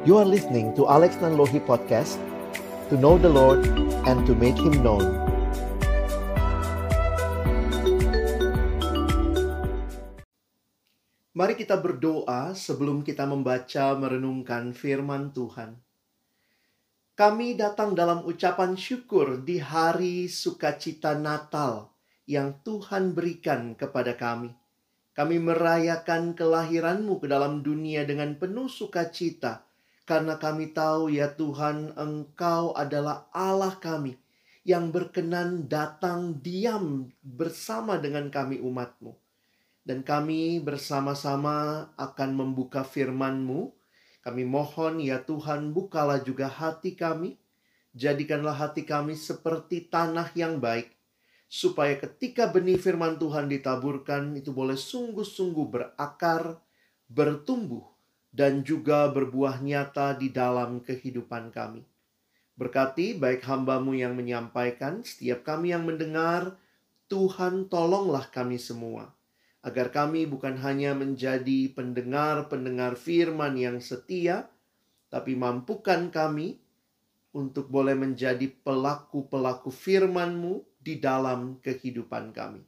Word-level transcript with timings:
You 0.00 0.16
are 0.16 0.24
listening 0.24 0.72
to 0.80 0.88
Alex 0.88 1.20
Nanlohi 1.20 1.60
Podcast 1.60 2.16
To 2.88 2.96
know 2.96 3.20
the 3.20 3.28
Lord 3.28 3.68
and 4.08 4.24
to 4.24 4.32
make 4.32 4.56
Him 4.56 4.80
known 4.80 5.04
Mari 11.36 11.52
kita 11.52 11.76
berdoa 11.76 12.56
sebelum 12.56 13.04
kita 13.04 13.28
membaca 13.28 13.92
merenungkan 13.92 14.72
firman 14.72 15.36
Tuhan. 15.36 15.76
Kami 17.12 17.60
datang 17.60 17.92
dalam 17.92 18.24
ucapan 18.24 18.80
syukur 18.80 19.44
di 19.44 19.60
hari 19.60 20.32
sukacita 20.32 21.12
Natal 21.12 21.92
yang 22.24 22.56
Tuhan 22.64 23.12
berikan 23.12 23.76
kepada 23.76 24.16
kami. 24.16 24.48
Kami 25.12 25.36
merayakan 25.44 26.32
kelahiranmu 26.32 27.20
ke 27.20 27.28
dalam 27.28 27.60
dunia 27.60 28.08
dengan 28.08 28.32
penuh 28.40 28.72
sukacita, 28.72 29.68
karena 30.10 30.42
kami 30.42 30.74
tahu 30.74 31.14
ya 31.14 31.30
Tuhan, 31.38 31.94
Engkau 31.94 32.74
adalah 32.74 33.30
Allah 33.30 33.78
kami 33.78 34.18
yang 34.66 34.90
berkenan 34.90 35.70
datang 35.70 36.42
diam 36.42 37.14
bersama 37.22 37.94
dengan 37.94 38.26
kami 38.26 38.58
umatmu. 38.58 39.14
Dan 39.86 40.02
kami 40.02 40.58
bersama-sama 40.58 41.86
akan 41.94 42.30
membuka 42.34 42.82
firman-Mu. 42.82 43.70
Kami 44.26 44.42
mohon 44.42 44.98
ya 44.98 45.22
Tuhan, 45.22 45.70
bukalah 45.70 46.26
juga 46.26 46.50
hati 46.50 46.98
kami. 46.98 47.38
Jadikanlah 47.94 48.58
hati 48.58 48.82
kami 48.82 49.14
seperti 49.14 49.86
tanah 49.94 50.34
yang 50.34 50.58
baik 50.58 50.90
supaya 51.50 51.98
ketika 51.98 52.46
benih 52.46 52.78
firman 52.78 53.18
Tuhan 53.18 53.50
ditaburkan 53.50 54.38
itu 54.38 54.54
boleh 54.54 54.78
sungguh-sungguh 54.78 55.66
berakar, 55.66 56.62
bertumbuh, 57.10 57.89
dan 58.30 58.62
juga 58.62 59.10
berbuah 59.10 59.58
nyata 59.58 60.14
di 60.14 60.30
dalam 60.30 60.78
kehidupan 60.82 61.50
kami. 61.50 61.82
Berkati 62.54 63.18
baik 63.18 63.42
hambamu 63.46 63.96
yang 63.96 64.14
menyampaikan, 64.14 65.02
setiap 65.02 65.42
kami 65.42 65.74
yang 65.74 65.86
mendengar, 65.86 66.54
Tuhan 67.10 67.66
tolonglah 67.66 68.30
kami 68.30 68.60
semua. 68.60 69.10
Agar 69.60 69.92
kami 69.92 70.24
bukan 70.24 70.56
hanya 70.64 70.96
menjadi 70.96 71.68
pendengar-pendengar 71.76 72.96
firman 72.96 73.60
yang 73.60 73.76
setia, 73.82 74.48
tapi 75.12 75.36
mampukan 75.36 76.08
kami 76.08 76.56
untuk 77.36 77.68
boleh 77.68 77.92
menjadi 77.98 78.48
pelaku-pelaku 78.64 79.68
firman-Mu 79.68 80.64
di 80.80 80.96
dalam 80.96 81.60
kehidupan 81.60 82.32
kami. 82.32 82.64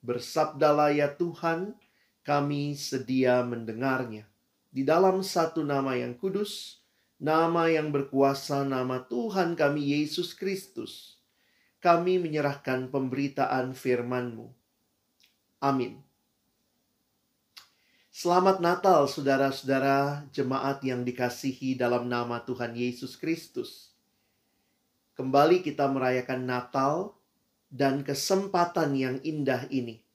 Bersabdalah 0.00 0.94
ya 0.94 1.10
Tuhan, 1.12 1.74
kami 2.22 2.78
sedia 2.78 3.42
mendengarnya. 3.42 4.29
Di 4.70 4.86
dalam 4.86 5.18
satu 5.26 5.66
nama 5.66 5.98
yang 5.98 6.14
kudus, 6.14 6.78
nama 7.18 7.66
yang 7.66 7.90
berkuasa, 7.90 8.62
nama 8.62 9.02
Tuhan 9.02 9.58
kami 9.58 9.98
Yesus 9.98 10.30
Kristus, 10.30 11.18
kami 11.82 12.22
menyerahkan 12.22 12.86
pemberitaan 12.86 13.74
firman-Mu. 13.74 14.46
Amin. 15.58 15.98
Selamat 18.14 18.62
Natal 18.62 19.10
saudara-saudara 19.10 20.28
jemaat 20.30 20.78
yang 20.86 21.02
dikasihi 21.02 21.74
dalam 21.74 22.06
nama 22.06 22.38
Tuhan 22.46 22.78
Yesus 22.78 23.18
Kristus. 23.18 23.90
Kembali 25.18 25.66
kita 25.66 25.90
merayakan 25.90 26.46
Natal 26.46 27.18
dan 27.74 28.06
kesempatan 28.06 28.94
yang 28.94 29.16
indah 29.26 29.66
ini. 29.66 30.06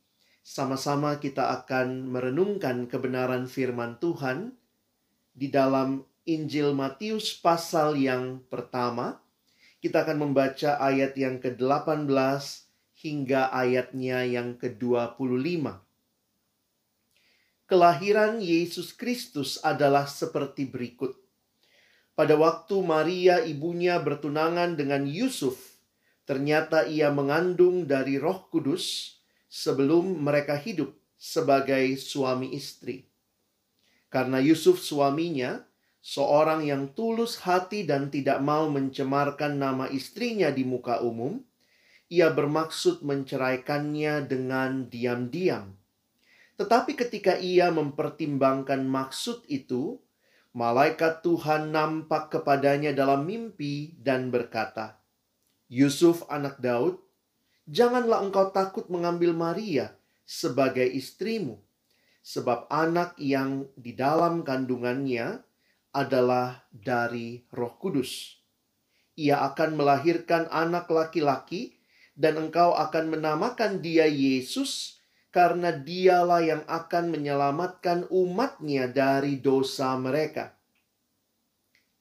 Sama-sama 0.46 1.18
kita 1.18 1.50
akan 1.50 2.06
merenungkan 2.06 2.86
kebenaran 2.86 3.50
firman 3.50 3.98
Tuhan 3.98 4.54
di 5.34 5.50
dalam 5.50 6.06
Injil 6.30 6.70
Matius 6.78 7.34
pasal 7.34 7.98
yang 7.98 8.46
pertama. 8.46 9.26
Kita 9.82 10.06
akan 10.06 10.30
membaca 10.30 10.78
ayat 10.78 11.18
yang 11.18 11.42
ke-18 11.42 12.06
hingga 13.02 13.50
ayatnya 13.50 14.22
yang 14.22 14.54
ke-25. 14.62 15.66
Kelahiran 17.66 18.38
Yesus 18.38 18.94
Kristus 18.94 19.58
adalah 19.66 20.06
seperti 20.06 20.70
berikut. 20.70 21.18
Pada 22.14 22.38
waktu 22.38 22.86
Maria 22.86 23.42
ibunya 23.42 23.98
bertunangan 23.98 24.78
dengan 24.78 25.10
Yusuf, 25.10 25.76
Ternyata 26.26 26.90
ia 26.90 27.14
mengandung 27.14 27.86
dari 27.86 28.18
Roh 28.18 28.50
Kudus 28.50 29.15
sebelum 29.56 30.20
mereka 30.20 30.60
hidup 30.60 30.92
sebagai 31.16 31.96
suami 31.96 32.52
istri. 32.52 33.08
Karena 34.12 34.44
Yusuf 34.44 34.84
suaminya 34.84 35.64
seorang 36.04 36.68
yang 36.68 36.92
tulus 36.92 37.40
hati 37.48 37.88
dan 37.88 38.12
tidak 38.12 38.44
mau 38.44 38.68
mencemarkan 38.68 39.56
nama 39.56 39.88
istrinya 39.88 40.52
di 40.52 40.68
muka 40.68 41.00
umum, 41.00 41.40
ia 42.12 42.28
bermaksud 42.36 43.00
menceraikannya 43.08 44.28
dengan 44.28 44.92
diam-diam. 44.92 45.72
Tetapi 46.60 46.92
ketika 47.00 47.40
ia 47.40 47.72
mempertimbangkan 47.72 48.84
maksud 48.84 49.48
itu, 49.48 50.00
malaikat 50.52 51.24
Tuhan 51.24 51.72
nampak 51.72 52.28
kepadanya 52.32 52.92
dalam 52.92 53.24
mimpi 53.24 53.96
dan 54.00 54.32
berkata, 54.32 55.00
Yusuf 55.68 56.24
anak 56.30 56.62
Daud, 56.62 57.05
janganlah 57.66 58.22
engkau 58.22 58.54
takut 58.54 58.86
mengambil 58.90 59.34
Maria 59.34 59.94
sebagai 60.26 60.86
istrimu, 60.86 61.62
sebab 62.26 62.66
anak 62.70 63.14
yang 63.22 63.70
di 63.78 63.94
dalam 63.94 64.42
kandungannya 64.42 65.42
adalah 65.94 66.66
dari 66.74 67.46
Roh 67.54 67.78
Kudus. 67.78 68.42
Ia 69.16 69.46
akan 69.54 69.80
melahirkan 69.80 70.50
anak 70.52 70.90
laki-laki, 70.90 71.78
dan 72.16 72.40
engkau 72.40 72.72
akan 72.74 73.12
menamakan 73.12 73.84
dia 73.84 74.08
Yesus, 74.08 75.00
karena 75.36 75.76
dialah 75.76 76.42
yang 76.44 76.64
akan 76.64 77.12
menyelamatkan 77.12 78.08
umatnya 78.08 78.88
dari 78.88 79.44
dosa 79.44 79.96
mereka. 80.00 80.56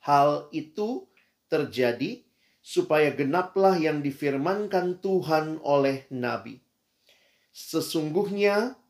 Hal 0.07 0.47
itu 0.55 1.11
terjadi 1.51 2.23
supaya 2.65 3.13
genaplah 3.13 3.77
yang 3.77 4.01
difirmankan 4.01 5.05
Tuhan 5.05 5.61
oleh 5.61 6.09
nabi. 6.09 6.65
Sesungguhnya 7.53 8.81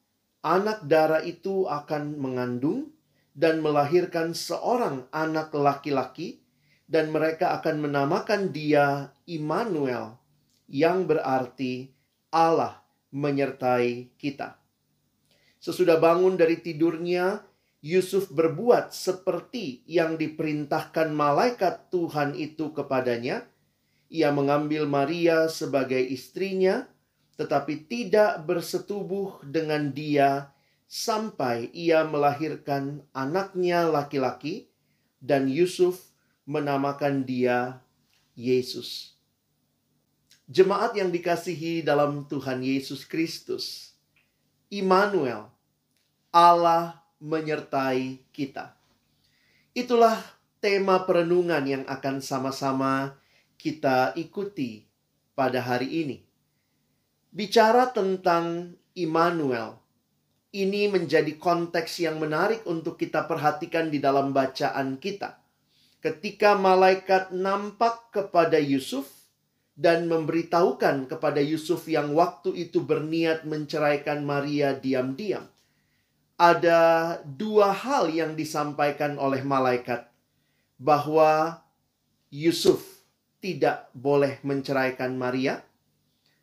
anak 0.47 0.87
darah 0.87 1.27
itu 1.27 1.67
akan 1.67 2.15
mengandung 2.23 2.95
dan 3.35 3.59
melahirkan 3.59 4.31
seorang 4.31 5.11
anak 5.11 5.51
laki-laki 5.51 6.39
dan 6.87 7.11
mereka 7.11 7.59
akan 7.59 7.83
menamakan 7.83 8.55
dia 8.55 9.11
Immanuel 9.27 10.23
yang 10.71 11.11
berarti 11.11 11.91
Allah 12.31 12.79
menyertai 13.11 14.15
kita. 14.15 14.55
Sesudah 15.59 15.99
bangun 15.99 16.39
dari 16.39 16.63
tidurnya, 16.63 17.43
Yusuf 17.85 18.31
berbuat 18.31 18.95
seperti 18.95 19.83
yang 19.91 20.15
diperintahkan 20.15 21.11
malaikat 21.11 21.91
Tuhan 21.91 22.39
itu 22.39 22.71
kepadanya 22.73 23.45
ia 24.09 24.31
mengambil 24.31 24.85
Maria 24.89 25.49
sebagai 25.49 26.01
istrinya, 26.01 26.87
tetapi 27.35 27.89
tidak 27.89 28.47
bersetubuh 28.47 29.43
dengan 29.43 29.91
dia 29.91 30.55
sampai 30.87 31.73
ia 31.75 32.07
melahirkan 32.07 33.03
anaknya 33.11 33.89
laki-laki, 33.91 34.71
dan 35.19 35.49
Yusuf 35.49 36.13
menamakan 36.45 37.25
dia 37.25 37.81
Yesus. 38.37 39.17
Jemaat 40.45 40.93
yang 40.93 41.09
dikasihi 41.09 41.81
dalam 41.81 42.29
Tuhan 42.29 42.61
Yesus 42.61 43.09
Kristus, 43.09 43.97
Immanuel, 44.69 45.49
Allah 46.29 47.01
menyertai 47.17 48.21
kita. 48.29 48.77
Itulah 49.73 50.21
tema 50.61 51.03
perenungan 51.09 51.65
yang 51.65 51.85
akan 51.89 52.21
sama-sama 52.21 53.17
kita 53.59 54.13
ikuti 54.19 54.85
pada 55.35 55.61
hari 55.61 56.07
ini. 56.07 56.17
Bicara 57.35 57.91
tentang 57.91 58.79
Immanuel, 58.95 59.75
ini 60.55 60.87
menjadi 60.87 61.35
konteks 61.35 61.99
yang 61.99 62.23
menarik 62.23 62.63
untuk 62.71 62.95
kita 62.95 63.27
perhatikan 63.27 63.91
di 63.91 63.99
dalam 63.99 64.31
bacaan 64.31 65.03
kita. 65.03 65.43
Ketika 65.99 66.55
malaikat 66.55 67.35
nampak 67.35 68.15
kepada 68.15 68.63
Yusuf 68.63 69.25
dan 69.75 70.07
memberitahukan 70.07 71.11
kepada 71.11 71.43
Yusuf 71.43 71.91
yang 71.91 72.15
waktu 72.15 72.55
itu 72.55 72.79
berniat 72.79 73.43
menceraikan 73.43 74.23
Maria 74.23 74.79
diam-diam. 74.79 75.51
Ada 76.39 77.19
dua 77.27 77.75
hal 77.75 78.11
yang 78.11 78.39
disampaikan 78.39 79.19
oleh 79.19 79.43
malaikat 79.43 80.07
bahwa 80.79 81.63
Yusuf 82.31 82.94
tidak 83.45 83.93
boleh 83.93 84.41
menceraikan 84.41 85.21
Maria. 85.21 85.61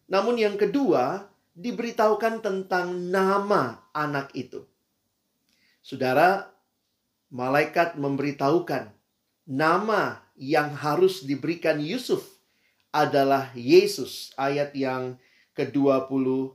Namun 0.05 0.37
yang 0.37 0.53
kedua, 0.53 1.25
diberitahukan 1.57 2.45
tentang 2.45 2.93
nama 3.09 3.89
anak 3.89 4.29
itu. 4.37 4.61
Saudara, 5.81 6.53
malaikat 7.33 7.97
memberitahukan 7.97 8.93
nama 9.49 10.21
yang 10.37 10.77
harus 10.77 11.25
diberikan 11.25 11.81
Yusuf 11.81 12.21
adalah 12.93 13.49
Yesus. 13.57 14.29
Ayat 14.37 14.77
yang 14.77 15.17
ke-21. 15.57 16.53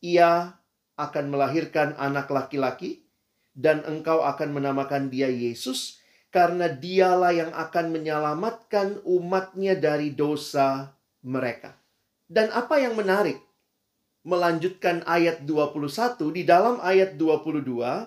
Ia 0.00 0.56
akan 0.96 1.24
melahirkan 1.28 1.92
anak 2.00 2.32
laki-laki 2.32 3.04
dan 3.52 3.84
engkau 3.84 4.24
akan 4.24 4.56
menamakan 4.56 5.12
dia 5.12 5.28
Yesus 5.28 5.99
karena 6.30 6.70
dialah 6.70 7.34
yang 7.34 7.50
akan 7.50 7.90
menyelamatkan 7.90 9.02
umatnya 9.02 9.74
dari 9.74 10.14
dosa 10.14 10.94
mereka. 11.26 11.74
Dan 12.30 12.54
apa 12.54 12.78
yang 12.78 12.94
menarik, 12.94 13.42
melanjutkan 14.22 15.02
ayat 15.10 15.42
21, 15.42 16.30
di 16.30 16.46
dalam 16.46 16.78
ayat 16.78 17.18
22, 17.18 18.06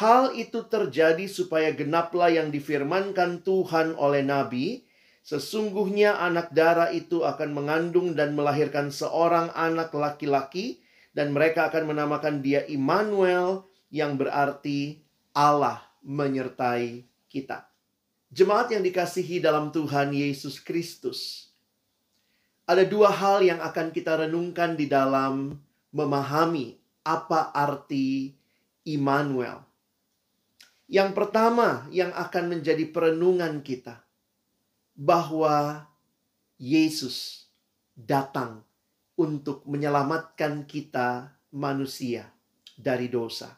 hal 0.00 0.22
itu 0.32 0.64
terjadi 0.64 1.28
supaya 1.28 1.68
genaplah 1.76 2.32
yang 2.32 2.48
difirmankan 2.48 3.44
Tuhan 3.44 3.92
oleh 4.00 4.24
Nabi, 4.24 4.88
sesungguhnya 5.20 6.16
anak 6.16 6.56
darah 6.56 6.88
itu 6.88 7.20
akan 7.20 7.52
mengandung 7.52 8.16
dan 8.16 8.32
melahirkan 8.32 8.88
seorang 8.88 9.52
anak 9.52 9.92
laki-laki, 9.92 10.80
dan 11.12 11.36
mereka 11.36 11.68
akan 11.68 11.92
menamakan 11.92 12.40
dia 12.40 12.64
Immanuel, 12.64 13.68
yang 13.92 14.16
berarti 14.16 15.04
Allah 15.36 15.84
menyertai 16.00 17.04
kita. 17.28 17.68
Jemaat 18.28 18.72
yang 18.72 18.84
dikasihi 18.84 19.40
dalam 19.40 19.72
Tuhan 19.72 20.12
Yesus 20.12 20.60
Kristus. 20.60 21.48
Ada 22.68 22.84
dua 22.84 23.08
hal 23.08 23.40
yang 23.40 23.60
akan 23.64 23.88
kita 23.88 24.20
renungkan 24.28 24.76
di 24.76 24.84
dalam 24.84 25.56
memahami 25.88 26.76
apa 27.00 27.48
arti 27.56 28.36
Immanuel. 28.84 29.64
Yang 30.88 31.16
pertama 31.16 31.88
yang 31.92 32.12
akan 32.12 32.56
menjadi 32.56 32.84
perenungan 32.88 33.60
kita 33.64 34.04
bahwa 34.96 35.84
Yesus 36.56 37.48
datang 37.92 38.64
untuk 39.18 39.64
menyelamatkan 39.68 40.64
kita 40.64 41.32
manusia 41.52 42.32
dari 42.78 43.10
dosa. 43.12 43.52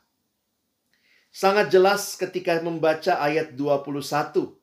Sangat 1.31 1.71
jelas 1.71 2.19
ketika 2.19 2.59
membaca 2.59 3.23
ayat 3.23 3.55
21 3.55 4.59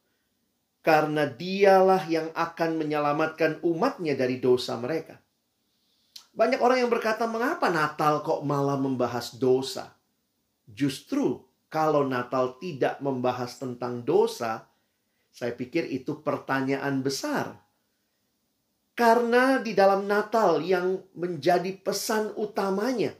karena 0.83 1.27
dialah 1.27 2.03
yang 2.07 2.31
akan 2.31 2.79
menyelamatkan 2.79 3.59
umatnya 3.63 4.15
dari 4.15 4.39
dosa 4.39 4.75
mereka. 4.79 5.19
Banyak 6.31 6.61
orang 6.61 6.85
yang 6.85 6.91
berkata, 6.91 7.25
mengapa 7.25 7.67
Natal 7.67 8.21
kok 8.21 8.45
malah 8.45 8.77
membahas 8.77 9.35
dosa? 9.35 9.95
Justru 10.67 11.43
kalau 11.67 12.05
Natal 12.05 12.55
tidak 12.61 13.01
membahas 13.01 13.57
tentang 13.57 14.05
dosa, 14.05 14.67
saya 15.33 15.51
pikir 15.55 15.87
itu 15.91 16.21
pertanyaan 16.21 17.01
besar. 17.01 17.57
Karena 18.93 19.57
di 19.59 19.73
dalam 19.73 20.05
Natal 20.05 20.61
yang 20.61 21.01
menjadi 21.17 21.73
pesan 21.79 22.37
utamanya, 22.37 23.11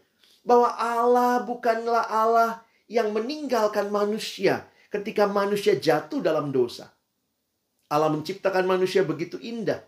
bahwa 0.48 0.72
Allah 0.78 1.44
bukanlah 1.44 2.06
Allah 2.08 2.67
yang 2.88 3.12
meninggalkan 3.12 3.92
manusia 3.92 4.68
ketika 4.88 5.28
manusia 5.28 5.76
jatuh 5.76 6.24
dalam 6.24 6.50
dosa. 6.56 6.92
Allah 7.88 8.12
menciptakan 8.12 8.68
manusia 8.68 9.04
begitu 9.04 9.40
indah. 9.40 9.84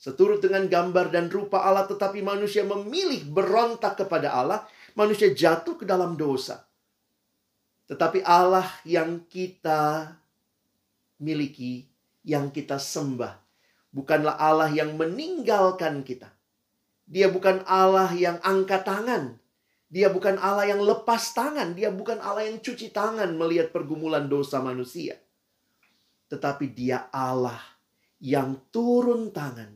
Seturut 0.00 0.42
dengan 0.42 0.66
gambar 0.66 1.14
dan 1.14 1.28
rupa 1.28 1.62
Allah 1.62 1.86
tetapi 1.86 2.24
manusia 2.24 2.64
memilih 2.64 3.28
berontak 3.28 4.00
kepada 4.00 4.32
Allah. 4.32 4.64
Manusia 4.92 5.32
jatuh 5.32 5.80
ke 5.80 5.84
dalam 5.88 6.16
dosa. 6.20 6.64
Tetapi 7.88 8.24
Allah 8.24 8.66
yang 8.84 9.24
kita 9.28 10.12
miliki, 11.20 11.86
yang 12.24 12.50
kita 12.50 12.76
sembah. 12.80 13.36
Bukanlah 13.92 14.40
Allah 14.40 14.72
yang 14.72 14.96
meninggalkan 14.96 16.00
kita. 16.00 16.32
Dia 17.04 17.28
bukan 17.28 17.60
Allah 17.68 18.08
yang 18.16 18.40
angkat 18.40 18.88
tangan. 18.88 19.36
Dia 19.92 20.08
bukan 20.08 20.40
Allah 20.40 20.72
yang 20.72 20.80
lepas 20.80 21.36
tangan. 21.36 21.76
Dia 21.76 21.92
bukan 21.92 22.16
Allah 22.16 22.48
yang 22.48 22.64
cuci 22.64 22.88
tangan 22.88 23.28
melihat 23.36 23.68
pergumulan 23.68 24.24
dosa 24.24 24.64
manusia 24.64 25.20
tetapi 26.32 26.72
Dia 26.72 27.12
Allah 27.12 27.60
yang 28.16 28.56
turun 28.72 29.28
tangan, 29.36 29.68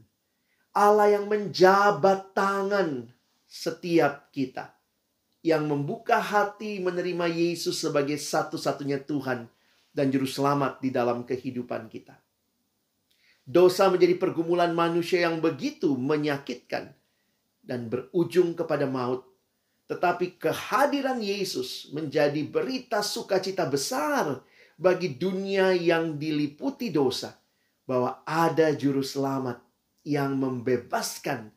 Allah 0.73 1.13
yang 1.13 1.29
menjabat 1.29 2.33
tangan 2.33 3.13
setiap 3.45 4.33
kita, 4.33 4.73
yang 5.45 5.69
membuka 5.69 6.17
hati 6.17 6.81
menerima 6.81 7.29
Yesus 7.29 7.77
sebagai 7.77 8.17
satu-satunya 8.17 9.05
Tuhan 9.05 9.45
dan 9.93 10.09
Juru 10.09 10.25
Selamat 10.25 10.81
di 10.81 10.89
dalam 10.89 11.29
kehidupan 11.29 11.93
kita. 11.93 12.17
Dosa 13.45 13.93
menjadi 13.93 14.17
pergumulan 14.17 14.73
manusia 14.73 15.29
yang 15.29 15.45
begitu 15.45 15.93
menyakitkan 15.93 16.97
dan 17.61 17.93
berujung 17.93 18.57
kepada 18.57 18.89
maut. 18.89 19.29
Tetapi 19.87 20.43
kehadiran 20.43 21.23
Yesus 21.23 21.95
menjadi 21.95 22.43
berita 22.43 23.07
sukacita 23.07 23.71
besar 23.71 24.43
bagi 24.75 25.15
dunia 25.15 25.73
yang 25.79 26.19
diliputi 26.19 26.91
dosa 26.91 27.39
bahwa 27.87 28.21
ada 28.27 28.75
juru 28.75 29.01
selamat 29.01 29.63
yang 30.03 30.35
membebaskan 30.35 31.55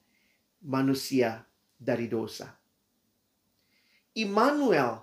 manusia 0.61 1.41
dari 1.75 2.05
dosa. 2.05 2.53
Immanuel 4.13 5.01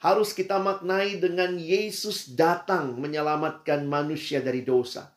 harus 0.00 0.32
kita 0.32 0.56
maknai 0.56 1.20
dengan 1.20 1.60
Yesus 1.60 2.32
datang 2.32 2.96
menyelamatkan 2.96 3.84
manusia 3.84 4.40
dari 4.40 4.64
dosa. 4.64 5.12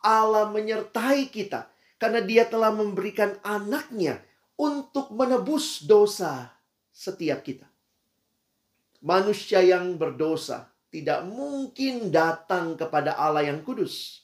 Allah 0.00 0.48
menyertai 0.48 1.28
kita 1.28 1.68
karena 2.00 2.24
dia 2.24 2.48
telah 2.48 2.72
memberikan 2.72 3.36
anaknya 3.44 4.24
untuk 4.56 5.12
menebus 5.12 5.84
dosa 5.84 6.50
setiap 6.92 7.40
kita. 7.40 7.66
Manusia 9.02 9.64
yang 9.64 9.98
berdosa 9.98 10.70
tidak 10.92 11.24
mungkin 11.26 12.12
datang 12.12 12.76
kepada 12.76 13.16
Allah 13.16 13.48
yang 13.48 13.64
kudus. 13.64 14.22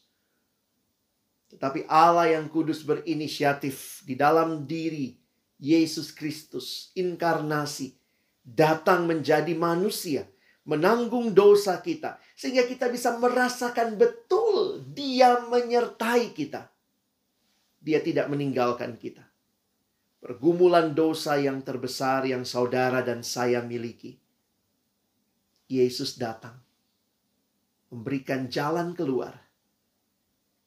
Tetapi 1.48 1.88
Allah 1.88 2.36
yang 2.38 2.46
kudus 2.52 2.84
berinisiatif 2.84 4.04
di 4.04 4.12
dalam 4.12 4.68
diri 4.68 5.16
Yesus 5.58 6.12
Kristus, 6.12 6.92
inkarnasi, 6.92 7.96
datang 8.44 9.08
menjadi 9.08 9.56
manusia, 9.56 10.28
menanggung 10.68 11.32
dosa 11.32 11.80
kita, 11.80 12.20
sehingga 12.36 12.68
kita 12.68 12.92
bisa 12.92 13.16
merasakan 13.16 13.96
betul 13.96 14.84
Dia 14.92 15.40
menyertai 15.48 16.36
kita. 16.36 16.68
Dia 17.80 18.04
tidak 18.04 18.28
meninggalkan 18.28 19.00
kita. 19.00 19.24
Pergumulan 20.18 20.98
dosa 20.98 21.38
yang 21.38 21.62
terbesar 21.62 22.26
yang 22.26 22.42
saudara 22.42 23.06
dan 23.06 23.22
saya 23.22 23.62
miliki 23.62 24.18
Yesus 25.70 26.18
datang 26.18 26.58
memberikan 27.92 28.48
jalan 28.48 28.92
keluar. 28.92 29.36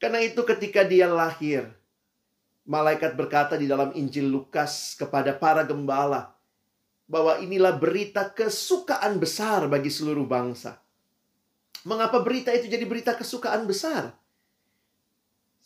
Karena 0.01 0.21
itu 0.21 0.41
ketika 0.41 0.81
dia 0.81 1.05
lahir, 1.05 1.69
malaikat 2.65 3.13
berkata 3.13 3.57
di 3.57 3.69
dalam 3.69 3.93
Injil 3.93 4.29
Lukas 4.29 4.97
kepada 4.97 5.33
para 5.37 5.61
gembala 5.61 6.33
bahwa 7.05 7.37
inilah 7.43 7.75
berita 7.75 8.31
kesukaan 8.31 9.19
besar 9.19 9.67
bagi 9.67 9.91
seluruh 9.91 10.25
bangsa. 10.25 10.79
Mengapa 11.83 12.23
berita 12.23 12.53
itu 12.53 12.69
jadi 12.71 12.85
berita 12.87 13.13
kesukaan 13.17 13.67
besar? 13.67 14.15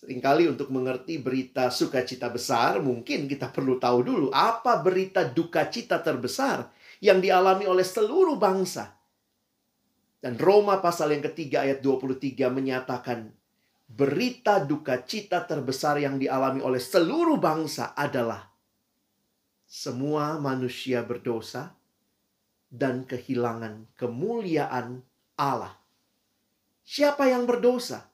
Seringkali 0.06 0.46
untuk 0.46 0.70
mengerti 0.70 1.18
berita 1.18 1.74
sukacita 1.74 2.30
besar, 2.30 2.78
mungkin 2.78 3.26
kita 3.26 3.50
perlu 3.50 3.82
tahu 3.82 4.06
dulu 4.06 4.28
apa 4.30 4.78
berita 4.78 5.26
duka 5.26 5.66
cita 5.66 5.98
terbesar 5.98 6.70
yang 7.02 7.18
dialami 7.18 7.66
oleh 7.66 7.82
seluruh 7.82 8.38
bangsa. 8.38 8.94
Dan 10.22 10.38
Roma 10.38 10.78
pasal 10.78 11.18
yang 11.18 11.26
ketiga 11.26 11.66
ayat 11.66 11.82
23 11.82 12.38
menyatakan 12.54 13.34
berita 13.90 14.62
duka 14.62 15.02
cita 15.02 15.42
terbesar 15.42 15.98
yang 15.98 16.22
dialami 16.22 16.62
oleh 16.62 16.78
seluruh 16.78 17.42
bangsa 17.42 17.98
adalah 17.98 18.46
semua 19.66 20.38
manusia 20.38 21.02
berdosa 21.02 21.74
dan 22.70 23.10
kehilangan 23.10 23.90
kemuliaan 23.98 25.02
Allah. 25.34 25.74
Siapa 26.86 27.26
yang 27.26 27.50
berdosa? 27.50 28.14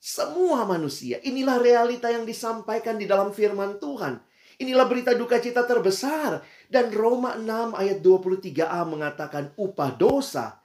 Semua 0.00 0.64
manusia. 0.64 1.20
Inilah 1.20 1.60
realita 1.60 2.08
yang 2.08 2.24
disampaikan 2.24 2.96
di 2.96 3.04
dalam 3.04 3.36
firman 3.36 3.76
Tuhan. 3.76 4.16
Inilah 4.56 4.88
berita 4.88 5.12
duka 5.12 5.36
cita 5.36 5.68
terbesar. 5.68 6.40
Dan 6.72 6.88
Roma 6.96 7.36
6 7.36 7.76
ayat 7.76 8.00
23a 8.00 8.80
mengatakan 8.88 9.52
upah 9.60 9.92
dosa 9.92 10.56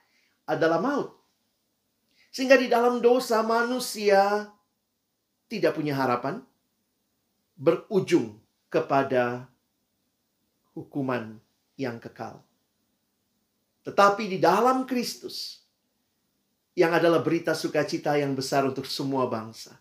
adalah 0.47 0.79
maut. 0.79 1.11
Sehingga 2.31 2.55
di 2.55 2.71
dalam 2.71 3.03
dosa 3.03 3.43
manusia 3.43 4.47
tidak 5.51 5.75
punya 5.75 5.99
harapan, 5.99 6.39
berujung 7.59 8.39
kepada 8.71 9.51
hukuman 10.75 11.39
yang 11.75 11.99
kekal. 11.99 12.43
Tetapi 13.83 14.31
di 14.31 14.39
dalam 14.39 14.83
Kristus, 14.83 15.64
yang 16.75 16.91
adalah 16.91 17.23
berita 17.23 17.55
sukacita 17.55 18.19
yang 18.19 18.35
besar 18.35 18.67
untuk 18.67 18.83
semua 18.83 19.31
bangsa. 19.31 19.79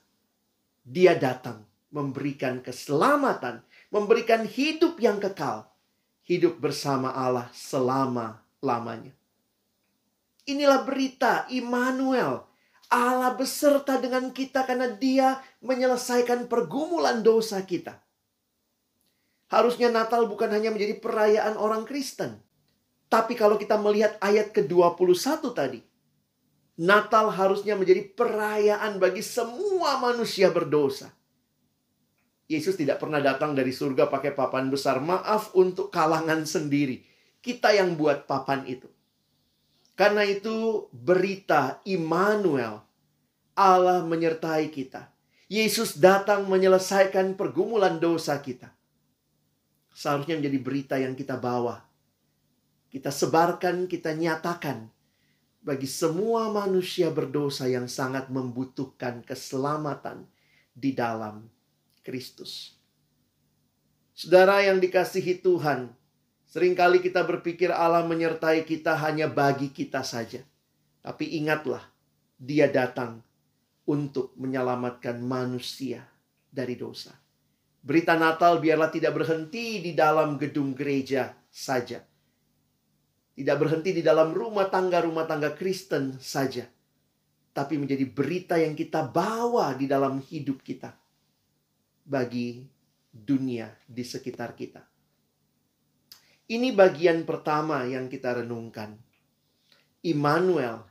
Dia 0.86 1.18
datang 1.18 1.66
memberikan 1.90 2.62
keselamatan, 2.62 3.66
memberikan 3.90 4.46
hidup 4.46 5.02
yang 5.02 5.18
kekal, 5.18 5.66
hidup 6.22 6.62
bersama 6.62 7.10
Allah 7.10 7.50
selama-lamanya. 7.50 9.10
Inilah 10.46 10.86
berita 10.86 11.50
Immanuel, 11.50 12.46
Allah 12.92 13.34
beserta 13.34 13.98
dengan 13.98 14.30
kita 14.30 14.62
karena 14.62 14.92
Dia 14.94 15.42
menyelesaikan 15.66 16.46
pergumulan 16.46 17.26
dosa 17.26 17.58
kita. 17.66 17.98
Harusnya 19.50 19.90
Natal 19.90 20.26
bukan 20.30 20.50
hanya 20.50 20.70
menjadi 20.70 20.98
perayaan 20.98 21.58
orang 21.58 21.82
Kristen. 21.86 22.38
Tapi 23.08 23.38
kalau 23.38 23.54
kita 23.54 23.78
melihat 23.78 24.18
ayat 24.18 24.50
ke-21 24.50 25.42
tadi, 25.54 25.80
Natal 26.74 27.30
harusnya 27.30 27.78
menjadi 27.78 28.02
perayaan 28.02 28.98
bagi 28.98 29.22
semua 29.22 30.02
manusia 30.02 30.50
berdosa. 30.50 31.14
Yesus 32.50 32.74
tidak 32.74 32.98
pernah 32.98 33.22
datang 33.22 33.54
dari 33.54 33.70
surga 33.70 34.10
pakai 34.10 34.34
papan 34.34 34.68
besar. 34.68 34.98
Maaf 34.98 35.54
untuk 35.54 35.94
kalangan 35.94 36.42
sendiri. 36.42 37.06
Kita 37.38 37.70
yang 37.70 37.94
buat 37.94 38.26
papan 38.26 38.66
itu. 38.66 38.90
Karena 39.94 40.26
itu 40.26 40.90
berita 40.90 41.78
Immanuel. 41.86 42.82
Allah 43.54 44.02
menyertai 44.02 44.66
kita. 44.74 45.14
Yesus 45.46 46.02
datang 46.02 46.50
menyelesaikan 46.50 47.38
pergumulan 47.38 48.02
dosa 48.02 48.42
kita. 48.42 48.74
Seharusnya 49.94 50.42
menjadi 50.42 50.58
berita 50.58 50.94
yang 50.98 51.14
kita 51.14 51.38
bawa. 51.38 51.86
Kita 52.90 53.14
sebarkan, 53.14 53.86
kita 53.86 54.10
nyatakan 54.18 54.90
bagi 55.64 55.88
semua 55.88 56.52
manusia 56.52 57.08
berdosa 57.08 57.64
yang 57.64 57.88
sangat 57.88 58.28
membutuhkan 58.28 59.24
keselamatan 59.24 60.28
di 60.76 60.92
dalam 60.92 61.48
Kristus. 62.04 62.76
Saudara 64.12 64.60
yang 64.60 64.76
dikasihi 64.76 65.40
Tuhan, 65.40 65.88
sering 66.44 66.76
kali 66.76 67.00
kita 67.00 67.24
berpikir 67.24 67.72
Allah 67.72 68.04
menyertai 68.04 68.68
kita 68.68 68.92
hanya 69.00 69.26
bagi 69.26 69.72
kita 69.72 70.04
saja. 70.04 70.44
Tapi 71.00 71.40
ingatlah, 71.40 71.82
Dia 72.36 72.68
datang 72.68 73.24
untuk 73.88 74.36
menyelamatkan 74.36 75.16
manusia 75.16 76.04
dari 76.52 76.76
dosa. 76.76 77.16
Berita 77.80 78.20
Natal 78.20 78.60
biarlah 78.60 78.92
tidak 78.92 79.16
berhenti 79.16 79.80
di 79.80 79.96
dalam 79.96 80.36
gedung 80.36 80.76
gereja 80.76 81.32
saja 81.48 82.04
tidak 83.34 83.56
berhenti 83.66 83.90
di 83.90 84.02
dalam 84.02 84.30
rumah 84.30 84.70
tangga-rumah 84.70 85.26
tangga 85.26 85.58
Kristen 85.58 86.14
saja. 86.22 86.70
Tapi 87.54 87.78
menjadi 87.78 88.06
berita 88.06 88.58
yang 88.58 88.78
kita 88.78 89.06
bawa 89.10 89.74
di 89.74 89.86
dalam 89.90 90.22
hidup 90.22 90.62
kita. 90.62 90.94
Bagi 92.06 92.62
dunia 93.10 93.70
di 93.86 94.02
sekitar 94.02 94.54
kita. 94.58 94.82
Ini 96.50 96.74
bagian 96.74 97.26
pertama 97.26 97.86
yang 97.86 98.06
kita 98.10 98.42
renungkan. 98.42 98.98
Immanuel 100.04 100.84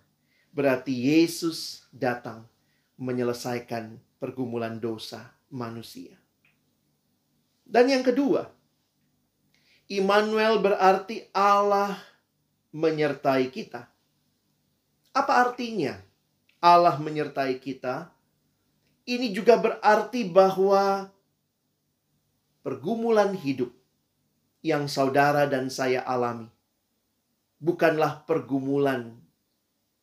berarti 0.49 0.91
Yesus 0.91 1.85
datang 1.93 2.47
menyelesaikan 2.97 3.99
pergumulan 4.17 4.79
dosa 4.79 5.35
manusia. 5.53 6.17
Dan 7.63 7.91
yang 7.91 8.01
kedua, 8.01 8.49
Immanuel 9.91 10.57
berarti 10.63 11.27
Allah 11.35 12.12
menyertai 12.73 13.53
kita. 13.53 13.87
Apa 15.13 15.45
artinya 15.45 16.01
Allah 16.57 16.97
menyertai 16.97 17.61
kita? 17.61 18.09
Ini 19.05 19.29
juga 19.29 19.61
berarti 19.61 20.25
bahwa 20.25 21.07
pergumulan 22.65 23.37
hidup 23.37 23.69
yang 24.65 24.89
saudara 24.89 25.45
dan 25.45 25.69
saya 25.69 26.01
alami 26.01 26.49
bukanlah 27.63 28.27
pergumulan 28.27 29.15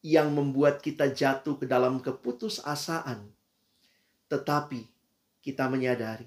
yang 0.01 0.33
membuat 0.33 0.81
kita 0.81 1.13
jatuh 1.13 1.61
ke 1.61 1.69
dalam 1.69 2.01
keputusasaan, 2.01 3.29
tetapi 4.33 4.89
kita 5.45 5.69
menyadari 5.69 6.25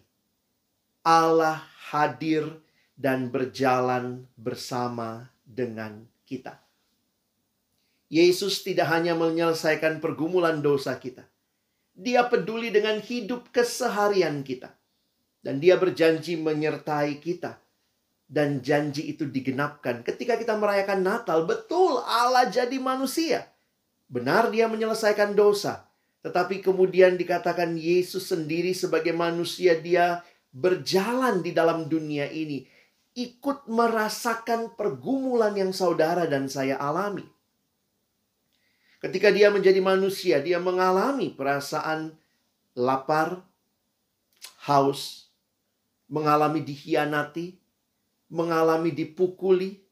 Allah 1.02 1.66
hadir 1.90 2.46
dan 2.94 3.34
berjalan 3.34 4.30
bersama 4.38 5.34
dengan 5.42 6.06
kita. 6.34 6.58
Yesus 8.10 8.66
tidak 8.66 8.90
hanya 8.90 9.14
menyelesaikan 9.14 10.02
pergumulan 10.02 10.66
dosa 10.66 10.98
kita. 10.98 11.30
Dia 11.94 12.26
peduli 12.26 12.74
dengan 12.74 12.98
hidup 12.98 13.54
keseharian 13.54 14.42
kita. 14.42 14.74
Dan 15.42 15.62
dia 15.62 15.78
berjanji 15.78 16.38
menyertai 16.38 17.22
kita. 17.22 17.62
Dan 18.26 18.66
janji 18.66 19.14
itu 19.14 19.30
digenapkan 19.30 20.02
ketika 20.02 20.38
kita 20.42 20.58
merayakan 20.58 21.06
Natal. 21.06 21.46
Betul 21.46 22.02
Allah 22.02 22.50
jadi 22.50 22.78
manusia. 22.82 23.46
Benar 24.10 24.50
dia 24.50 24.66
menyelesaikan 24.66 25.38
dosa. 25.38 25.86
Tetapi 26.26 26.64
kemudian 26.64 27.20
dikatakan 27.20 27.78
Yesus 27.78 28.32
sendiri 28.32 28.72
sebagai 28.74 29.12
manusia 29.12 29.78
dia 29.78 30.24
berjalan 30.54 31.42
di 31.42 31.52
dalam 31.52 31.90
dunia 31.90 32.30
ini 32.30 32.64
ikut 33.14 33.70
merasakan 33.70 34.74
pergumulan 34.74 35.54
yang 35.54 35.70
saudara 35.70 36.26
dan 36.26 36.50
saya 36.50 36.82
alami. 36.82 37.26
Ketika 38.98 39.30
dia 39.30 39.54
menjadi 39.54 39.78
manusia, 39.84 40.42
dia 40.42 40.58
mengalami 40.58 41.30
perasaan 41.30 42.16
lapar, 42.74 43.44
haus, 44.66 45.30
mengalami 46.10 46.64
dikhianati, 46.64 47.60
mengalami 48.34 48.90
dipukuli, 48.96 49.84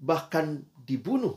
bahkan 0.00 0.64
dibunuh. 0.86 1.36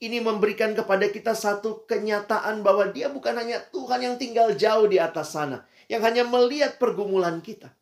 Ini 0.00 0.20
memberikan 0.20 0.72
kepada 0.76 1.08
kita 1.10 1.34
satu 1.34 1.84
kenyataan 1.88 2.62
bahwa 2.62 2.88
dia 2.92 3.08
bukan 3.10 3.34
hanya 3.34 3.60
Tuhan 3.72 4.04
yang 4.04 4.16
tinggal 4.16 4.54
jauh 4.54 4.86
di 4.86 5.00
atas 5.00 5.34
sana, 5.34 5.66
yang 5.90 6.00
hanya 6.04 6.22
melihat 6.24 6.78
pergumulan 6.78 7.42
kita 7.42 7.74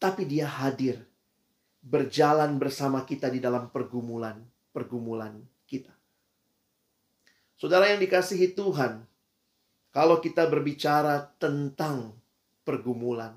tapi 0.00 0.24
dia 0.24 0.48
hadir 0.48 1.04
berjalan 1.84 2.56
bersama 2.56 3.04
kita 3.04 3.28
di 3.28 3.36
dalam 3.36 3.68
pergumulan-pergumulan 3.68 5.36
kita. 5.68 5.92
Saudara 7.60 7.92
yang 7.92 8.00
dikasihi 8.00 8.56
Tuhan, 8.56 9.04
kalau 9.92 10.16
kita 10.24 10.48
berbicara 10.48 11.28
tentang 11.36 12.16
pergumulan, 12.64 13.36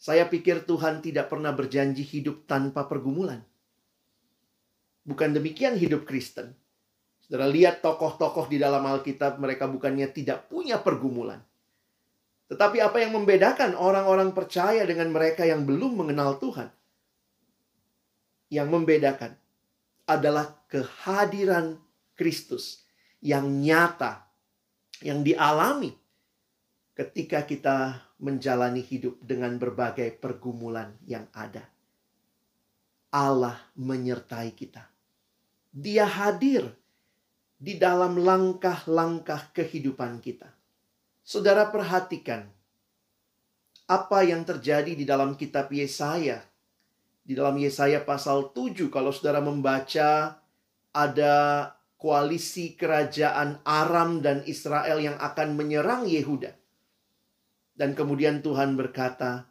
saya 0.00 0.24
pikir 0.24 0.64
Tuhan 0.64 1.04
tidak 1.04 1.28
pernah 1.28 1.52
berjanji 1.52 2.00
hidup 2.00 2.48
tanpa 2.48 2.88
pergumulan. 2.88 3.44
Bukan 5.04 5.36
demikian 5.36 5.76
hidup 5.76 6.08
Kristen. 6.08 6.56
Saudara 7.20 7.50
lihat 7.50 7.84
tokoh-tokoh 7.84 8.48
di 8.48 8.56
dalam 8.56 8.80
Alkitab, 8.86 9.36
mereka 9.36 9.68
bukannya 9.68 10.08
tidak 10.08 10.48
punya 10.48 10.80
pergumulan. 10.80 11.42
Tetapi 12.46 12.78
apa 12.78 13.02
yang 13.02 13.18
membedakan 13.18 13.74
orang-orang 13.74 14.30
percaya 14.30 14.86
dengan 14.86 15.10
mereka 15.10 15.42
yang 15.42 15.66
belum 15.66 15.98
mengenal 15.98 16.38
Tuhan? 16.38 16.70
Yang 18.46 18.68
membedakan 18.70 19.32
adalah 20.06 20.54
kehadiran 20.70 21.82
Kristus 22.14 22.86
yang 23.18 23.50
nyata, 23.58 24.30
yang 25.02 25.26
dialami 25.26 25.90
ketika 26.94 27.42
kita 27.42 27.76
menjalani 28.22 28.80
hidup 28.80 29.20
dengan 29.20 29.60
berbagai 29.60 30.16
pergumulan 30.16 30.96
yang 31.04 31.28
ada. 31.36 31.66
Allah 33.12 33.60
menyertai 33.76 34.56
kita. 34.56 34.86
Dia 35.76 36.08
hadir 36.08 36.72
di 37.56 37.76
dalam 37.76 38.16
langkah-langkah 38.16 39.52
kehidupan 39.52 40.24
kita. 40.24 40.55
Saudara 41.26 41.66
perhatikan 41.74 42.46
apa 43.90 44.22
yang 44.22 44.46
terjadi 44.46 44.94
di 44.94 45.02
dalam 45.02 45.34
kitab 45.34 45.74
Yesaya. 45.74 46.38
Di 47.26 47.34
dalam 47.34 47.58
Yesaya 47.58 48.06
pasal 48.06 48.54
7 48.54 48.86
kalau 48.94 49.10
saudara 49.10 49.42
membaca 49.42 50.38
ada 50.94 51.34
koalisi 51.98 52.78
kerajaan 52.78 53.58
Aram 53.66 54.22
dan 54.22 54.46
Israel 54.46 55.02
yang 55.02 55.18
akan 55.18 55.58
menyerang 55.58 56.06
Yehuda. 56.06 56.54
Dan 57.74 57.98
kemudian 57.98 58.38
Tuhan 58.46 58.78
berkata, 58.78 59.50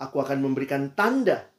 aku 0.00 0.24
akan 0.24 0.40
memberikan 0.40 0.96
tanda 0.96 1.52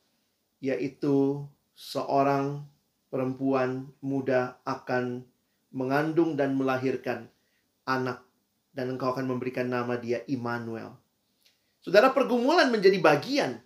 yaitu 0.57 1.45
seorang 1.77 2.65
perempuan 3.13 3.93
muda 4.01 4.57
akan 4.65 5.21
mengandung 5.69 6.33
dan 6.33 6.57
melahirkan 6.57 7.29
anak 7.85 8.25
dan 8.71 8.95
engkau 8.95 9.11
akan 9.11 9.27
memberikan 9.27 9.67
nama 9.67 9.99
dia 9.99 10.23
Immanuel. 10.27 10.95
Saudara, 11.83 12.13
pergumulan 12.15 12.71
menjadi 12.71 12.97
bagian 13.01 13.59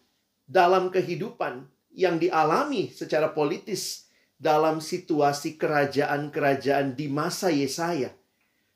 dalam 0.45 0.89
kehidupan 0.89 1.67
yang 1.93 2.19
dialami 2.19 2.91
secara 2.91 3.31
politis 3.31 4.05
dalam 4.35 4.83
situasi 4.83 5.55
kerajaan-kerajaan 5.55 6.93
di 6.93 7.07
masa 7.07 7.49
Yesaya. 7.49 8.11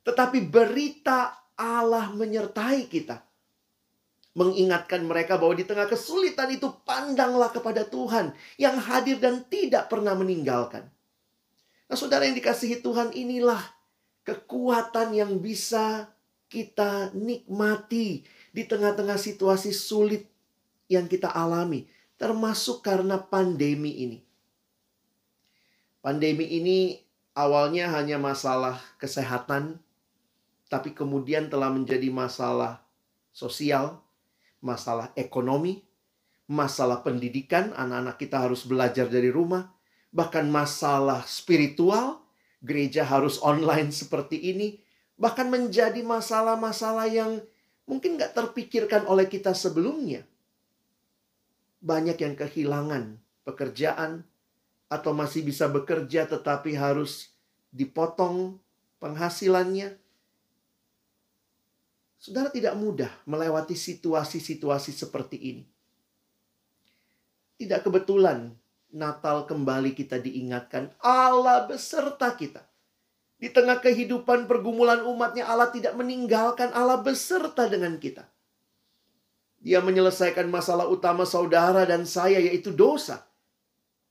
Tetapi 0.08 0.48
berita 0.48 1.36
Allah 1.60 2.10
menyertai 2.16 2.88
kita. 2.88 3.20
Mengingatkan 4.38 5.04
mereka 5.04 5.36
bahwa 5.36 5.58
di 5.58 5.68
tengah 5.68 5.90
kesulitan 5.90 6.48
itu 6.54 6.72
pandanglah 6.88 7.52
kepada 7.52 7.84
Tuhan 7.84 8.32
yang 8.56 8.80
hadir 8.80 9.20
dan 9.20 9.44
tidak 9.52 9.92
pernah 9.92 10.16
meninggalkan. 10.16 10.88
Nah 11.90 11.98
saudara 11.98 12.24
yang 12.24 12.38
dikasihi 12.38 12.80
Tuhan 12.80 13.12
inilah 13.12 13.60
kekuatan 14.24 15.18
yang 15.18 15.42
bisa 15.42 16.08
kita 16.50 17.14
nikmati 17.14 18.26
di 18.50 18.64
tengah-tengah 18.66 19.16
situasi 19.16 19.70
sulit 19.70 20.26
yang 20.90 21.06
kita 21.06 21.30
alami. 21.30 21.86
Termasuk 22.20 22.84
karena 22.84 23.22
pandemi 23.22 24.04
ini. 24.04 24.20
Pandemi 26.04 26.50
ini 26.50 27.00
awalnya 27.38 27.94
hanya 27.96 28.20
masalah 28.20 28.82
kesehatan, 29.00 29.80
tapi 30.68 30.92
kemudian 30.92 31.48
telah 31.48 31.72
menjadi 31.72 32.12
masalah 32.12 32.84
sosial, 33.32 34.04
masalah 34.60 35.16
ekonomi, 35.16 35.86
masalah 36.50 37.06
pendidikan, 37.06 37.72
anak-anak 37.78 38.20
kita 38.20 38.42
harus 38.42 38.66
belajar 38.66 39.08
dari 39.08 39.30
rumah, 39.32 39.72
bahkan 40.10 40.50
masalah 40.50 41.24
spiritual, 41.30 42.20
gereja 42.60 43.06
harus 43.06 43.40
online 43.40 43.94
seperti 43.94 44.52
ini, 44.52 44.82
bahkan 45.20 45.52
menjadi 45.52 46.00
masalah-masalah 46.02 47.12
yang 47.12 47.44
mungkin 47.84 48.16
gak 48.16 48.34
terpikirkan 48.34 49.04
oleh 49.06 49.28
kita 49.28 49.52
sebelumnya. 49.52 50.24
Banyak 51.84 52.18
yang 52.20 52.36
kehilangan 52.40 53.20
pekerjaan, 53.44 54.24
atau 54.90 55.14
masih 55.14 55.46
bisa 55.46 55.70
bekerja 55.70 56.26
tetapi 56.26 56.74
harus 56.74 57.30
dipotong 57.70 58.58
penghasilannya. 58.98 59.96
Saudara 62.20 62.52
tidak 62.52 62.76
mudah 62.76 63.14
melewati 63.24 63.78
situasi-situasi 63.78 64.92
seperti 64.92 65.38
ini. 65.40 65.64
Tidak 67.56 67.80
kebetulan 67.86 68.52
Natal 68.90 69.46
kembali 69.46 69.94
kita 69.94 70.18
diingatkan 70.18 70.90
Allah 71.00 71.70
beserta 71.70 72.34
kita. 72.34 72.66
Di 73.40 73.48
tengah 73.48 73.80
kehidupan 73.80 74.52
pergumulan 74.52 75.08
umatnya 75.08 75.48
Allah 75.48 75.72
tidak 75.72 75.96
meninggalkan 75.96 76.76
Allah 76.76 77.00
beserta 77.00 77.72
dengan 77.72 77.96
kita. 77.96 78.28
Dia 79.64 79.80
menyelesaikan 79.80 80.48
masalah 80.52 80.92
utama 80.92 81.24
saudara 81.24 81.88
dan 81.88 82.04
saya 82.04 82.40
yaitu 82.40 82.76
dosa. 82.76 83.28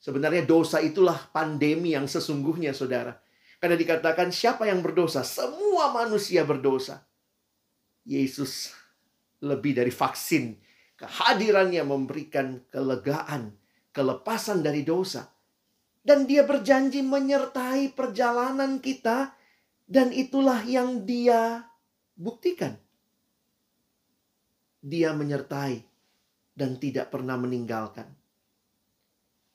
Sebenarnya 0.00 0.48
dosa 0.48 0.80
itulah 0.80 1.28
pandemi 1.28 1.92
yang 1.92 2.08
sesungguhnya, 2.08 2.72
saudara. 2.72 3.20
Karena 3.58 3.74
dikatakan 3.74 4.30
siapa 4.30 4.64
yang 4.64 4.80
berdosa? 4.80 5.26
Semua 5.26 5.90
manusia 5.90 6.46
berdosa. 6.46 7.04
Yesus 8.08 8.72
lebih 9.44 9.74
dari 9.74 9.90
vaksin. 9.90 10.56
Kehadirannya 10.98 11.82
memberikan 11.86 12.62
kelegaan, 12.70 13.54
kelepasan 13.94 14.62
dari 14.62 14.82
dosa. 14.82 15.30
Dan 16.08 16.24
dia 16.24 16.48
berjanji 16.48 17.04
menyertai 17.04 17.92
perjalanan 17.92 18.80
kita. 18.80 19.36
Dan 19.84 20.16
itulah 20.16 20.64
yang 20.64 21.04
dia 21.04 21.68
buktikan. 22.16 22.80
Dia 24.80 25.12
menyertai 25.12 25.84
dan 26.56 26.80
tidak 26.80 27.12
pernah 27.12 27.36
meninggalkan. 27.36 28.08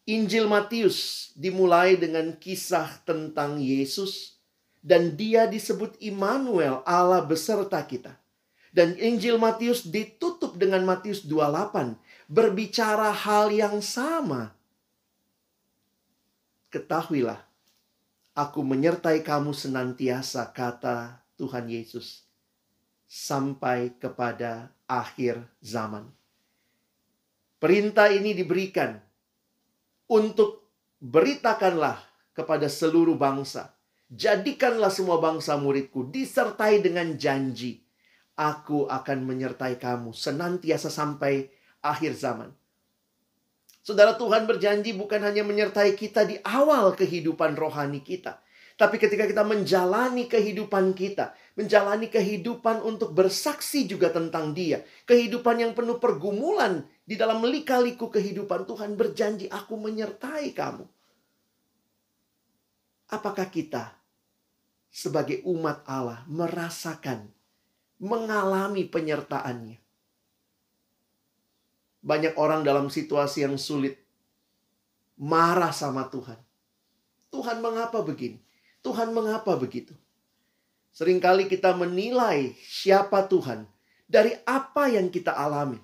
Injil 0.04 0.52
Matius 0.52 1.32
dimulai 1.32 1.96
dengan 1.96 2.36
kisah 2.36 3.02
tentang 3.08 3.56
Yesus 3.58 4.36
dan 4.84 5.16
dia 5.16 5.48
disebut 5.48 5.96
Immanuel, 6.04 6.84
Allah 6.84 7.24
beserta 7.24 7.80
kita. 7.88 8.20
Dan 8.76 9.00
Injil 9.00 9.40
Matius 9.40 9.88
ditutup 9.88 10.60
dengan 10.60 10.84
Matius 10.84 11.24
28, 11.24 11.96
berbicara 12.28 13.16
hal 13.16 13.48
yang 13.56 13.80
sama. 13.80 14.52
Ketahuilah, 16.74 17.38
aku 18.34 18.66
menyertai 18.66 19.22
kamu 19.22 19.54
senantiasa, 19.54 20.50
kata 20.50 21.22
Tuhan 21.38 21.70
Yesus, 21.70 22.26
sampai 23.06 23.94
kepada 24.02 24.74
akhir 24.90 25.38
zaman. 25.62 26.10
Perintah 27.62 28.10
ini 28.10 28.34
diberikan 28.34 28.98
untuk 30.10 30.66
beritakanlah 30.98 32.02
kepada 32.34 32.66
seluruh 32.66 33.22
bangsa. 33.22 33.78
Jadikanlah 34.10 34.90
semua 34.90 35.22
bangsa 35.22 35.54
muridku 35.62 36.10
disertai 36.10 36.82
dengan 36.82 37.14
janji. 37.22 37.86
Aku 38.34 38.90
akan 38.90 39.30
menyertai 39.30 39.78
kamu 39.78 40.10
senantiasa 40.10 40.90
sampai 40.90 41.54
akhir 41.86 42.18
zaman. 42.18 42.50
Saudara 43.84 44.16
Tuhan 44.16 44.48
berjanji 44.48 44.96
bukan 44.96 45.20
hanya 45.28 45.44
menyertai 45.44 46.00
kita 46.00 46.24
di 46.24 46.40
awal 46.48 46.96
kehidupan 46.96 47.60
rohani 47.60 48.00
kita. 48.00 48.40
Tapi 48.80 48.96
ketika 48.96 49.28
kita 49.28 49.44
menjalani 49.44 50.26
kehidupan 50.32 50.96
kita, 50.96 51.36
menjalani 51.60 52.08
kehidupan 52.08 52.80
untuk 52.82 53.12
bersaksi 53.12 53.86
juga 53.86 54.10
tentang 54.10 54.56
Dia, 54.56 54.82
kehidupan 55.04 55.62
yang 55.62 55.72
penuh 55.76 56.00
pergumulan 56.00 56.88
di 57.04 57.20
dalam 57.20 57.44
melika-liku 57.44 58.08
kehidupan 58.08 58.66
Tuhan 58.66 58.96
berjanji 58.96 59.52
aku 59.52 59.76
menyertai 59.76 60.56
kamu. 60.56 60.88
Apakah 63.12 63.52
kita 63.52 64.00
sebagai 64.90 65.44
umat 65.46 65.84
Allah 65.86 66.24
merasakan, 66.26 67.30
mengalami 68.00 68.88
penyertaannya? 68.90 69.83
Banyak 72.04 72.36
orang 72.36 72.68
dalam 72.68 72.92
situasi 72.92 73.48
yang 73.48 73.56
sulit 73.56 73.96
marah 75.16 75.72
sama 75.72 76.12
Tuhan. 76.12 76.38
Tuhan 77.32 77.64
mengapa 77.64 78.04
begini? 78.04 78.38
Tuhan 78.84 79.16
mengapa 79.16 79.56
begitu? 79.56 79.96
Seringkali 80.94 81.50
kita 81.50 81.74
menilai 81.74 82.54
siapa 82.62 83.26
Tuhan 83.26 83.66
dari 84.06 84.38
apa 84.46 84.92
yang 84.92 85.10
kita 85.10 85.34
alami. 85.34 85.82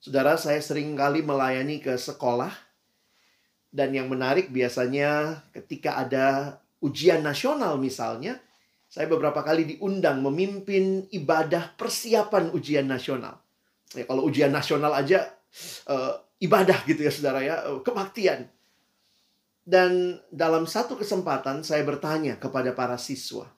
Saudara, 0.00 0.40
saya 0.40 0.62
sering 0.64 0.96
kali 0.96 1.20
melayani 1.20 1.82
ke 1.82 1.92
sekolah 1.92 2.52
dan 3.68 3.92
yang 3.92 4.08
menarik 4.08 4.48
biasanya 4.48 5.42
ketika 5.52 6.00
ada 6.00 6.56
ujian 6.80 7.20
nasional 7.20 7.76
misalnya, 7.76 8.40
saya 8.88 9.10
beberapa 9.10 9.44
kali 9.44 9.76
diundang 9.76 10.24
memimpin 10.24 11.10
ibadah 11.12 11.76
persiapan 11.76 12.54
ujian 12.54 12.88
nasional. 12.88 13.43
Ya, 13.94 14.04
kalau 14.06 14.26
ujian 14.26 14.50
nasional 14.50 14.90
aja 14.90 15.30
uh, 15.86 16.18
ibadah 16.42 16.82
gitu 16.84 17.06
ya 17.06 17.12
saudara 17.14 17.40
ya, 17.40 17.56
uh, 17.70 17.80
kebaktian. 17.80 18.50
Dan 19.64 20.20
dalam 20.28 20.68
satu 20.68 20.98
kesempatan 20.98 21.64
saya 21.64 21.80
bertanya 21.88 22.36
kepada 22.36 22.76
para 22.76 23.00
siswa. 23.00 23.48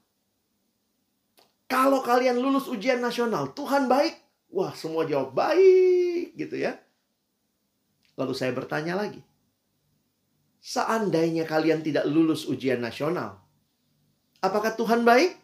Kalau 1.67 1.99
kalian 1.99 2.39
lulus 2.39 2.71
ujian 2.71 3.03
nasional, 3.03 3.51
Tuhan 3.51 3.91
baik? 3.91 4.15
Wah, 4.55 4.71
semua 4.79 5.03
jawab 5.03 5.35
baik 5.35 6.39
gitu 6.39 6.63
ya. 6.63 6.79
Lalu 8.15 8.33
saya 8.39 8.55
bertanya 8.55 8.95
lagi. 8.95 9.19
Seandainya 10.63 11.43
kalian 11.43 11.83
tidak 11.83 12.07
lulus 12.07 12.47
ujian 12.47 12.79
nasional, 12.79 13.43
apakah 14.39 14.79
Tuhan 14.79 15.03
baik? 15.03 15.35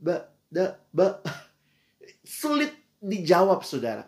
Ba, 0.00 0.32
da, 0.48 0.80
ba. 0.92 1.20
Sulit 2.24 2.81
dijawab, 3.02 3.66
saudara. 3.66 4.06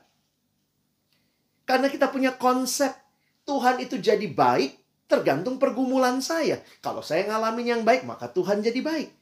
Karena 1.66 1.90
kita 1.90 2.08
punya 2.08 2.32
konsep 2.38 2.94
Tuhan 3.42 3.82
itu 3.82 3.98
jadi 3.98 4.24
baik 4.30 4.84
Tergantung 5.04 5.60
pergumulan 5.60 6.24
saya. 6.24 6.64
Kalau 6.80 7.04
saya 7.04 7.28
ngalamin 7.28 7.76
yang 7.76 7.82
baik, 7.84 8.08
maka 8.08 8.32
Tuhan 8.32 8.64
jadi 8.64 8.80
baik. 8.80 9.12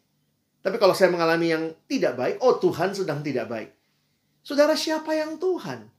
Tapi 0.62 0.76
kalau 0.78 0.94
saya 0.94 1.10
mengalami 1.10 1.50
yang 1.50 1.74
tidak 1.90 2.14
baik, 2.14 2.36
oh 2.38 2.54
Tuhan 2.62 2.94
sedang 2.94 3.18
tidak 3.18 3.50
baik. 3.50 3.70
Saudara, 4.46 4.78
siapa 4.78 5.10
yang 5.18 5.42
Tuhan? 5.42 5.90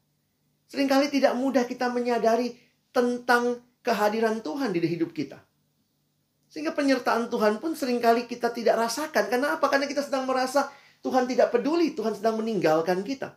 Seringkali 0.72 1.12
tidak 1.12 1.36
mudah 1.36 1.68
kita 1.68 1.92
menyadari 1.92 2.56
tentang 2.96 3.60
kehadiran 3.84 4.40
Tuhan 4.40 4.72
di 4.72 4.80
hidup 4.80 5.12
kita. 5.12 5.44
Sehingga 6.48 6.72
penyertaan 6.72 7.28
Tuhan 7.28 7.60
pun 7.60 7.76
sering 7.76 8.00
kali 8.00 8.24
kita 8.24 8.56
tidak 8.56 8.88
rasakan. 8.88 9.28
Karena 9.28 9.60
apa? 9.60 9.68
Karena 9.68 9.84
kita 9.84 10.00
sedang 10.00 10.24
merasa 10.24 10.72
Tuhan 11.04 11.28
tidak 11.28 11.52
peduli, 11.52 11.92
Tuhan 11.92 12.16
sedang 12.16 12.40
meninggalkan 12.40 13.04
kita. 13.04 13.36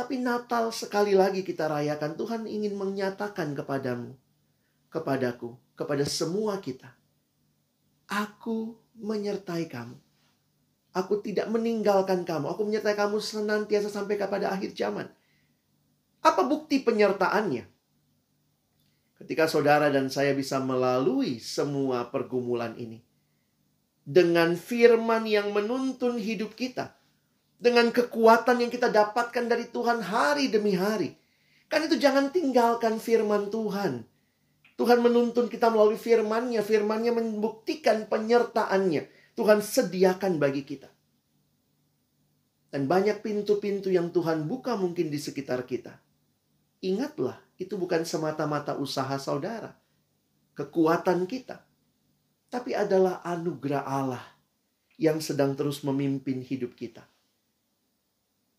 Tapi 0.00 0.16
Natal 0.16 0.72
sekali 0.72 1.12
lagi 1.12 1.44
kita 1.44 1.68
rayakan, 1.68 2.16
Tuhan 2.16 2.48
ingin 2.48 2.72
menyatakan 2.72 3.52
kepadamu 3.52 4.16
kepadaku, 4.88 5.60
kepada 5.76 6.08
semua 6.08 6.56
kita. 6.56 6.88
Aku 8.08 8.80
menyertai 8.96 9.68
kamu. 9.68 10.00
Aku 10.96 11.20
tidak 11.20 11.52
meninggalkan 11.52 12.24
kamu. 12.24 12.48
Aku 12.48 12.64
menyertai 12.64 12.96
kamu 12.96 13.20
senantiasa 13.20 13.92
sampai 13.92 14.16
kepada 14.16 14.48
akhir 14.48 14.72
zaman. 14.72 15.12
Apa 16.24 16.48
bukti 16.48 16.80
penyertaannya? 16.80 17.68
Ketika 19.20 19.52
saudara 19.52 19.92
dan 19.92 20.08
saya 20.08 20.32
bisa 20.32 20.64
melalui 20.64 21.44
semua 21.44 22.08
pergumulan 22.08 22.72
ini 22.80 23.04
dengan 24.00 24.56
firman 24.56 25.28
yang 25.28 25.52
menuntun 25.52 26.16
hidup 26.16 26.56
kita, 26.56 26.96
dengan 27.60 27.92
kekuatan 27.92 28.64
yang 28.64 28.72
kita 28.72 28.88
dapatkan 28.88 29.44
dari 29.44 29.68
Tuhan 29.68 30.00
hari 30.00 30.48
demi 30.48 30.72
hari. 30.72 31.12
Kan 31.68 31.86
itu 31.86 32.00
jangan 32.00 32.32
tinggalkan 32.32 32.96
firman 32.96 33.52
Tuhan. 33.52 34.08
Tuhan 34.80 35.04
menuntun 35.04 35.52
kita 35.52 35.68
melalui 35.68 36.00
firman-Nya, 36.00 36.64
firman-Nya 36.64 37.12
membuktikan 37.12 38.08
penyertaannya. 38.08 39.06
Tuhan 39.36 39.60
sediakan 39.60 40.40
bagi 40.40 40.64
kita. 40.64 40.88
Dan 42.72 42.88
banyak 42.88 43.20
pintu-pintu 43.20 43.92
yang 43.92 44.08
Tuhan 44.08 44.48
buka 44.48 44.80
mungkin 44.80 45.12
di 45.12 45.20
sekitar 45.20 45.68
kita. 45.68 46.00
Ingatlah, 46.80 47.36
itu 47.60 47.76
bukan 47.76 48.08
semata-mata 48.08 48.72
usaha 48.80 49.12
saudara, 49.20 49.76
kekuatan 50.56 51.28
kita, 51.28 51.60
tapi 52.48 52.72
adalah 52.72 53.20
anugerah 53.20 53.84
Allah 53.84 54.24
yang 54.96 55.20
sedang 55.20 55.52
terus 55.52 55.84
memimpin 55.84 56.40
hidup 56.40 56.72
kita. 56.72 57.04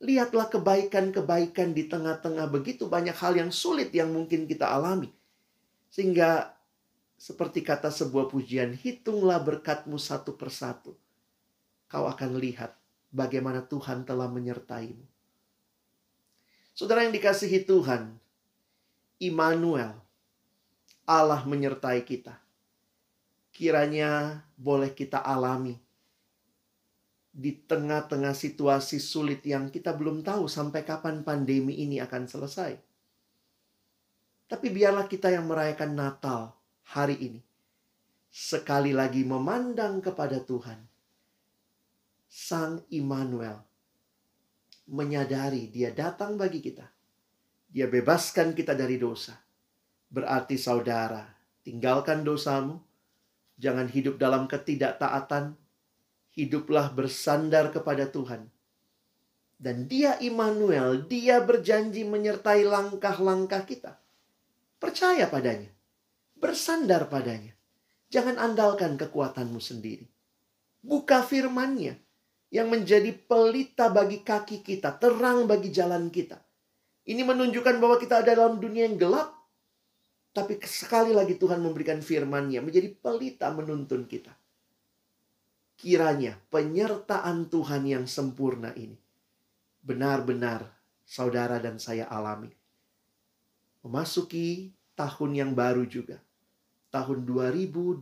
Lihatlah 0.01 0.49
kebaikan-kebaikan 0.49 1.77
di 1.77 1.85
tengah-tengah 1.85 2.49
begitu 2.49 2.89
banyak 2.89 3.13
hal 3.13 3.37
yang 3.37 3.53
sulit 3.53 3.93
yang 3.93 4.09
mungkin 4.09 4.49
kita 4.49 4.65
alami. 4.65 5.13
Sehingga 5.93 6.57
seperti 7.21 7.61
kata 7.61 7.93
sebuah 7.93 8.25
pujian, 8.33 8.73
hitunglah 8.73 9.37
berkatmu 9.37 10.01
satu 10.01 10.33
persatu. 10.33 10.97
Kau 11.85 12.09
akan 12.09 12.41
lihat 12.41 12.73
bagaimana 13.13 13.61
Tuhan 13.61 14.01
telah 14.01 14.25
menyertaimu. 14.25 15.05
Saudara 16.73 17.05
yang 17.05 17.13
dikasihi 17.13 17.61
Tuhan, 17.61 18.17
Immanuel, 19.21 20.01
Allah 21.05 21.45
menyertai 21.45 22.01
kita. 22.01 22.41
Kiranya 23.53 24.41
boleh 24.57 24.89
kita 24.89 25.21
alami 25.21 25.77
di 27.31 27.55
tengah-tengah 27.63 28.35
situasi 28.35 28.99
sulit 28.99 29.39
yang 29.47 29.71
kita 29.71 29.95
belum 29.95 30.21
tahu 30.21 30.51
sampai 30.51 30.83
kapan 30.83 31.23
pandemi 31.23 31.79
ini 31.79 32.03
akan 32.03 32.27
selesai. 32.27 32.75
Tapi 34.51 34.67
biarlah 34.67 35.07
kita 35.07 35.31
yang 35.31 35.47
merayakan 35.47 35.95
Natal 35.95 36.51
hari 36.91 37.15
ini 37.23 37.41
sekali 38.31 38.95
lagi 38.95 39.27
memandang 39.27 39.99
kepada 39.99 40.39
Tuhan. 40.39 40.79
Sang 42.31 42.79
Immanuel 42.95 43.59
menyadari 44.87 45.67
dia 45.67 45.91
datang 45.91 46.39
bagi 46.39 46.63
kita. 46.63 46.87
Dia 47.71 47.87
bebaskan 47.87 48.55
kita 48.55 48.75
dari 48.75 48.99
dosa. 48.99 49.35
Berarti 50.11 50.59
saudara, 50.59 51.27
tinggalkan 51.63 52.23
dosamu. 52.23 52.79
Jangan 53.55 53.87
hidup 53.87 54.19
dalam 54.19 54.47
ketidaktaatan, 54.49 55.55
hiduplah 56.35 56.91
bersandar 56.95 57.71
kepada 57.75 58.07
Tuhan. 58.07 58.47
Dan 59.61 59.85
dia 59.85 60.17
Immanuel, 60.17 61.05
dia 61.05 61.37
berjanji 61.37 62.01
menyertai 62.01 62.65
langkah-langkah 62.65 63.61
kita. 63.69 64.01
Percaya 64.81 65.29
padanya. 65.29 65.69
Bersandar 66.33 67.05
padanya. 67.05 67.53
Jangan 68.09 68.41
andalkan 68.41 68.97
kekuatanmu 68.97 69.61
sendiri. 69.61 70.09
Buka 70.81 71.21
firmannya 71.21 71.93
yang 72.49 72.73
menjadi 72.73 73.13
pelita 73.13 73.93
bagi 73.93 74.25
kaki 74.25 74.65
kita, 74.65 74.97
terang 74.97 75.45
bagi 75.45 75.69
jalan 75.69 76.09
kita. 76.09 76.41
Ini 77.05 77.21
menunjukkan 77.21 77.77
bahwa 77.77 78.01
kita 78.01 78.25
ada 78.25 78.33
dalam 78.33 78.57
dunia 78.57 78.89
yang 78.89 78.97
gelap. 78.97 79.29
Tapi 80.33 80.57
sekali 80.65 81.13
lagi 81.13 81.37
Tuhan 81.37 81.61
memberikan 81.61 82.01
firmannya 82.01 82.65
menjadi 82.65 82.89
pelita 82.97 83.53
menuntun 83.53 84.09
kita 84.09 84.40
kiranya 85.81 86.37
penyertaan 86.53 87.49
Tuhan 87.49 87.89
yang 87.89 88.05
sempurna 88.05 88.69
ini 88.77 89.01
benar-benar 89.81 90.69
saudara 91.01 91.57
dan 91.57 91.81
saya 91.81 92.05
alami. 92.05 92.53
Memasuki 93.81 94.69
tahun 94.93 95.31
yang 95.33 95.51
baru 95.57 95.89
juga, 95.89 96.21
tahun 96.93 97.25
2021, 97.25 97.97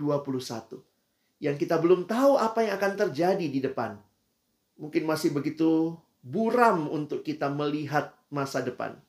yang 1.40 1.56
kita 1.56 1.80
belum 1.80 2.04
tahu 2.04 2.36
apa 2.36 2.68
yang 2.68 2.76
akan 2.76 2.94
terjadi 3.08 3.48
di 3.48 3.64
depan. 3.64 3.96
Mungkin 4.76 5.08
masih 5.08 5.32
begitu 5.32 5.96
buram 6.20 6.92
untuk 6.92 7.24
kita 7.24 7.48
melihat 7.48 8.12
masa 8.28 8.60
depan. 8.60 9.00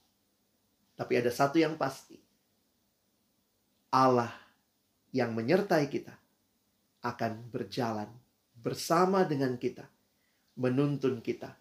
Tapi 0.95 1.13
ada 1.19 1.35
satu 1.35 1.59
yang 1.59 1.75
pasti. 1.75 2.23
Allah 3.91 4.31
yang 5.11 5.35
menyertai 5.35 5.91
kita 5.91 6.15
akan 7.03 7.51
berjalan 7.51 8.20
bersama 8.61 9.25
dengan 9.25 9.57
kita, 9.57 9.89
menuntun 10.61 11.25
kita 11.25 11.57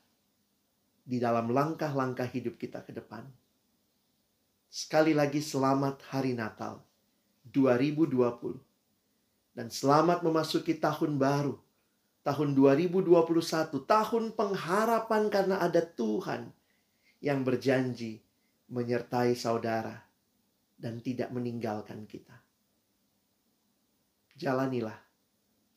di 1.07 1.17
dalam 1.17 1.49
langkah-langkah 1.49 2.27
hidup 2.27 2.59
kita 2.59 2.83
ke 2.83 2.91
depan. 2.91 3.23
Sekali 4.69 5.15
lagi 5.15 5.39
selamat 5.39 6.03
hari 6.11 6.35
Natal 6.35 6.83
2020. 7.47 8.59
Dan 9.55 9.67
selamat 9.67 10.23
memasuki 10.23 10.77
tahun 10.77 11.19
baru, 11.19 11.57
tahun 12.23 12.55
2021, 12.55 13.11
tahun 13.83 14.23
pengharapan 14.31 15.27
karena 15.27 15.59
ada 15.59 15.83
Tuhan 15.83 16.53
yang 17.19 17.43
berjanji 17.43 18.23
menyertai 18.69 19.35
saudara 19.35 19.99
dan 20.79 21.03
tidak 21.03 21.33
meninggalkan 21.33 22.07
kita. 22.07 22.39
Jalanilah 24.39 24.95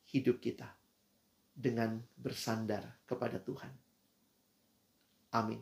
hidup 0.07 0.39
kita 0.39 0.82
dengan 1.53 2.01
bersandar 2.17 2.81
kepada 3.05 3.37
Tuhan. 3.37 3.69
Amin. 5.33 5.61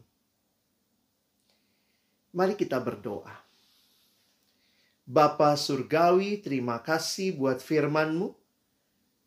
Mari 2.32 2.56
kita 2.56 2.80
berdoa. 2.80 3.36
Bapa 5.04 5.60
Surgawi, 5.60 6.40
terima 6.40 6.80
kasih 6.80 7.36
buat 7.36 7.60
firman-Mu. 7.60 8.32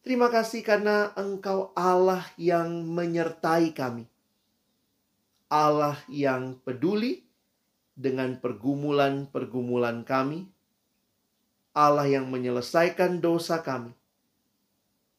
Terima 0.01 0.33
kasih 0.33 0.65
karena 0.65 1.13
Engkau 1.17 1.73
Allah 1.77 2.25
yang 2.41 2.85
menyertai 2.89 3.73
kami. 3.77 4.09
Allah 5.53 6.01
yang 6.09 6.57
peduli 6.65 7.29
dengan 7.93 8.41
pergumulan-pergumulan 8.41 10.05
kami. 10.09 10.49
Allah 11.77 12.09
yang 12.09 12.33
menyelesaikan 12.33 13.21
dosa 13.21 13.61
kami 13.61 13.93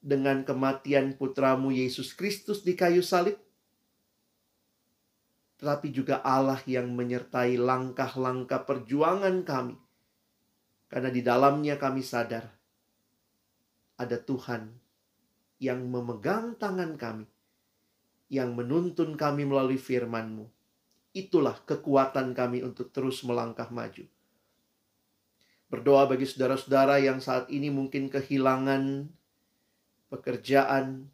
dengan 0.06 0.46
kematian 0.46 1.18
putramu 1.18 1.74
Yesus 1.74 2.13
Kristus 2.13 2.62
di 2.62 2.78
kayu 2.78 3.02
salib, 3.02 3.41
tetapi 5.58 5.89
juga 5.89 6.22
Allah 6.22 6.62
yang 6.70 6.94
menyertai 6.94 7.58
langkah-langkah 7.58 8.70
perjuangan 8.70 9.41
kami. 9.41 9.74
Karena 10.86 11.10
di 11.10 11.26
dalamnya 11.26 11.82
kami 11.82 12.06
sadar 12.06 12.46
ada 13.98 14.22
Tuhan 14.22 14.70
yang 15.58 15.82
memegang 15.89 16.54
tangan 16.62 16.94
kami, 17.02 17.26
yang 18.30 18.54
menuntun 18.54 19.18
kami 19.18 19.50
melalui 19.50 19.82
firman-Mu. 19.82 20.46
Itulah 21.18 21.58
kekuatan 21.65 22.38
kami 22.38 22.62
untuk 22.62 22.94
terus 22.94 23.26
melangkah 23.26 23.74
maju. 23.74 24.06
Berdoa 25.65 26.06
bagi 26.06 26.30
saudara-saudara 26.30 27.02
yang 27.02 27.18
saat 27.18 27.50
ini 27.50 27.74
mungkin 27.74 28.13
kehilangan 28.13 29.10
pekerjaan, 30.15 31.12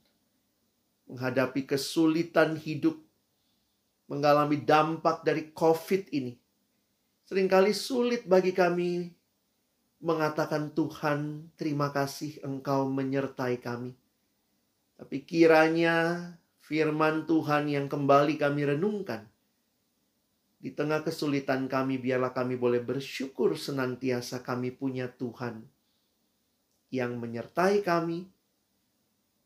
menghadapi 1.09 1.65
kesulitan 1.65 2.53
hidup, 2.53 3.01
mengalami 4.05 4.61
dampak 4.61 5.25
dari 5.25 5.49
COVID 5.49 6.13
ini. 6.13 6.37
Seringkali 7.25 7.73
sulit 7.73 8.29
bagi 8.29 8.53
kami 8.53 9.09
mengatakan 10.05 10.69
Tuhan, 10.77 11.49
terima 11.57 11.89
kasih 11.89 12.45
Engkau 12.45 12.85
menyertai 12.93 13.57
kami. 13.57 13.97
Tapi 15.01 15.17
kiranya 15.25 16.29
firman 16.61 17.25
Tuhan 17.25 17.65
yang 17.73 17.89
kembali 17.89 18.37
kami 18.37 18.61
renungkan. 18.69 19.25
Di 20.61 20.69
tengah 20.69 21.01
kesulitan 21.01 21.65
kami, 21.65 21.97
biarlah 21.97 22.37
kami 22.37 22.53
boleh 22.53 22.85
bersyukur 22.85 23.57
senantiasa 23.57 24.45
kami 24.45 24.69
punya 24.69 25.09
Tuhan 25.09 25.65
yang 26.91 27.17
menyertai 27.17 27.81
kami, 27.81 28.27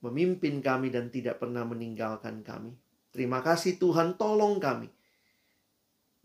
memimpin 0.04 0.60
kami 0.60 0.92
dan 0.92 1.08
tidak 1.14 1.40
pernah 1.40 1.64
meninggalkan 1.64 2.44
kami. 2.44 2.76
Terima 3.16 3.40
kasih 3.40 3.80
Tuhan, 3.80 4.20
tolong 4.20 4.60
kami. 4.60 4.92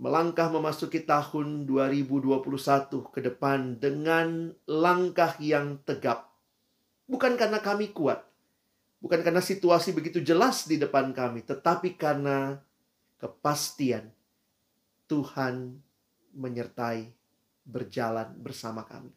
Melangkah 0.00 0.48
memasuki 0.48 1.04
tahun 1.04 1.68
2021 1.68 2.40
ke 3.14 3.20
depan 3.20 3.76
dengan 3.78 4.50
langkah 4.64 5.36
yang 5.38 5.78
tegap. 5.84 6.32
Bukan 7.04 7.36
karena 7.36 7.60
kami 7.60 7.92
kuat, 7.92 8.24
bukan 9.04 9.20
karena 9.20 9.44
situasi 9.44 9.92
begitu 9.92 10.24
jelas 10.24 10.64
di 10.64 10.80
depan 10.80 11.12
kami, 11.12 11.44
tetapi 11.44 12.00
karena 12.00 12.58
kepastian 13.20 14.08
Tuhan 15.04 15.76
menyertai 16.32 17.10
berjalan 17.66 18.34
bersama 18.40 18.86
kami. 18.86 19.12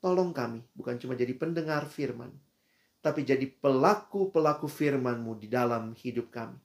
Tolong 0.00 0.32
kami 0.32 0.60
bukan 0.76 0.96
cuma 1.00 1.16
jadi 1.16 1.32
pendengar 1.36 1.88
firman, 1.88 2.32
tapi 3.00 3.24
jadi 3.24 3.48
pelaku-pelaku 3.48 4.68
firman-Mu 4.68 5.40
di 5.40 5.48
dalam 5.48 5.96
hidup 5.96 6.28
kami. 6.28 6.60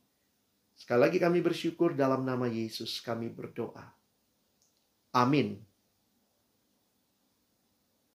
Sekali 0.76 1.08
lagi 1.08 1.18
kami 1.24 1.40
bersyukur 1.40 1.96
dalam 1.96 2.28
nama 2.28 2.52
Yesus 2.52 3.00
kami 3.00 3.32
berdoa. 3.32 3.96
Amin. 5.16 5.64